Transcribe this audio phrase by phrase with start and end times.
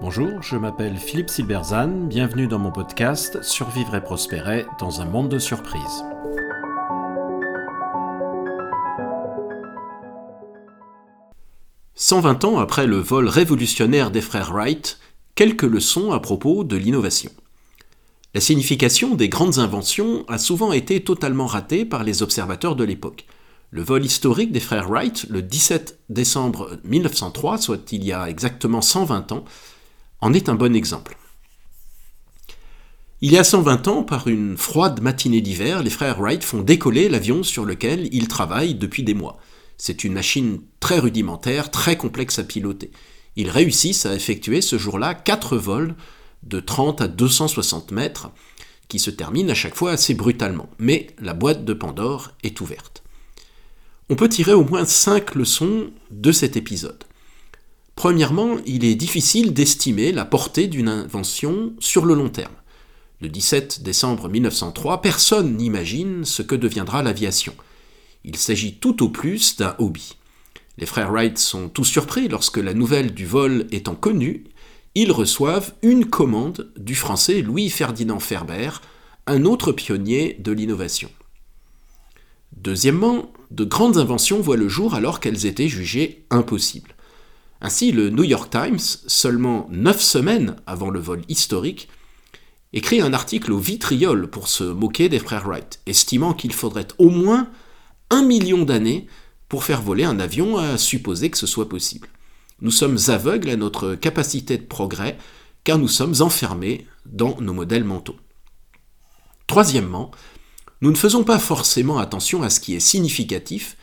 [0.00, 5.28] Bonjour, je m'appelle Philippe Silberzan, bienvenue dans mon podcast Survivre et prospérer dans un monde
[5.28, 6.04] de surprises.
[11.94, 14.98] «120 ans après le vol révolutionnaire des frères Wright,
[15.34, 17.30] quelques leçons à propos de l'innovation.
[18.34, 23.26] La signification des grandes inventions a souvent été totalement ratée par les observateurs de l'époque.
[23.70, 28.80] Le vol historique des frères Wright, le 17 décembre 1903, soit il y a exactement
[28.80, 29.44] 120 ans,
[30.22, 31.18] en est un bon exemple.
[33.20, 37.10] Il y a 120 ans, par une froide matinée d'hiver, les frères Wright font décoller
[37.10, 39.36] l'avion sur lequel ils travaillent depuis des mois.
[39.76, 42.90] C'est une machine très rudimentaire, très complexe à piloter.
[43.36, 45.94] Ils réussissent à effectuer ce jour-là quatre vols
[46.42, 48.30] de 30 à 260 mètres,
[48.88, 50.70] qui se terminent à chaque fois assez brutalement.
[50.78, 53.02] Mais la boîte de Pandore est ouverte.
[54.10, 57.04] On peut tirer au moins cinq leçons de cet épisode.
[57.94, 62.54] Premièrement, il est difficile d'estimer la portée d'une invention sur le long terme.
[63.20, 67.54] Le 17 décembre 1903, personne n'imagine ce que deviendra l'aviation.
[68.24, 70.16] Il s'agit tout au plus d'un hobby.
[70.78, 74.44] Les frères Wright sont tout surpris lorsque la nouvelle du vol étant connue,
[74.94, 78.70] ils reçoivent une commande du français Louis-Ferdinand Ferber,
[79.26, 81.10] un autre pionnier de l'innovation.
[82.56, 86.94] Deuxièmement, de grandes inventions voient le jour alors qu'elles étaient jugées impossibles.
[87.60, 91.88] Ainsi, le New York Times, seulement neuf semaines avant le vol historique,
[92.72, 97.08] écrit un article au vitriol pour se moquer des frères Wright, estimant qu'il faudrait au
[97.08, 97.48] moins
[98.10, 99.06] un million d'années
[99.48, 102.08] pour faire voler un avion à supposer que ce soit possible.
[102.60, 105.16] Nous sommes aveugles à notre capacité de progrès,
[105.64, 108.16] car nous sommes enfermés dans nos modèles mentaux.
[109.46, 110.10] Troisièmement,
[110.80, 113.76] nous ne faisons pas forcément attention à ce qui est significatif,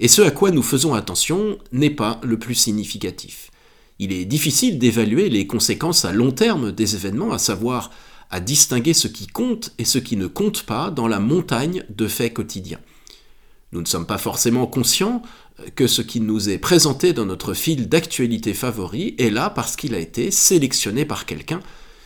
[0.00, 3.50] et ce à quoi nous faisons attention n'est pas le plus significatif.
[3.98, 7.90] Il est difficile d'évaluer les conséquences à long terme des événements, à savoir
[8.30, 12.06] à distinguer ce qui compte et ce qui ne compte pas dans la montagne de
[12.06, 12.80] faits quotidiens.
[13.72, 15.22] Nous ne sommes pas forcément conscients
[15.74, 19.94] que ce qui nous est présenté dans notre fil d'actualité favori est là parce qu'il
[19.94, 21.60] a été sélectionné par quelqu'un,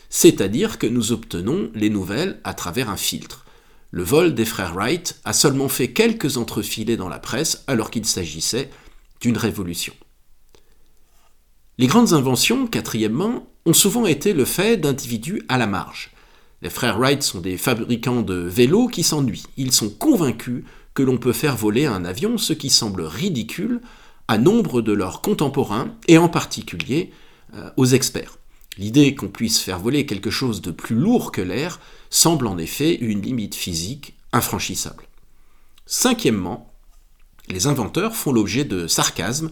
[0.08, 3.41] c'est-à-dire que nous obtenons les nouvelles à travers un filtre.
[3.94, 8.06] Le vol des frères Wright a seulement fait quelques entrefilés dans la presse alors qu'il
[8.06, 8.70] s'agissait
[9.20, 9.92] d'une révolution.
[11.76, 16.10] Les grandes inventions, quatrièmement, ont souvent été le fait d'individus à la marge.
[16.62, 19.44] Les frères Wright sont des fabricants de vélos qui s'ennuient.
[19.58, 20.64] Ils sont convaincus
[20.94, 23.82] que l'on peut faire voler un avion, ce qui semble ridicule
[24.26, 27.10] à nombre de leurs contemporains, et en particulier
[27.54, 28.38] euh, aux experts.
[28.78, 32.94] L'idée qu'on puisse faire voler quelque chose de plus lourd que l'air semble en effet
[32.94, 35.06] une limite physique infranchissable.
[35.86, 36.72] Cinquièmement,
[37.48, 39.50] les inventeurs font l'objet de sarcasme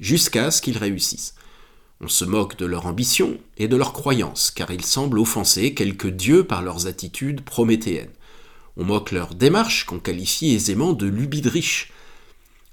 [0.00, 1.34] jusqu'à ce qu'ils réussissent.
[2.00, 6.10] On se moque de leur ambition et de leurs croyances, car ils semblent offenser quelques
[6.10, 8.12] dieux par leurs attitudes prométhéennes.
[8.76, 11.92] On moque leur démarche, qu'on qualifie aisément de lubidriche.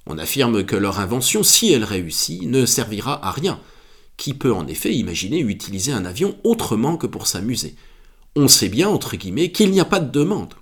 [0.07, 3.59] On affirme que leur invention, si elle réussit, ne servira à rien.
[4.21, 7.75] Qui peut en effet imaginer utiliser un avion autrement que pour s'amuser
[8.35, 10.53] on sait bien, entre guillemets, qu'il n'y a pas de demande.